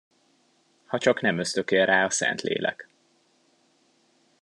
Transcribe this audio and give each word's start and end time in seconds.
Hacsak 0.85 1.21
nem 1.21 1.37
ösztökél 1.39 1.85
rá 1.85 2.05
a 2.05 2.09
Szentlélek. 2.09 2.87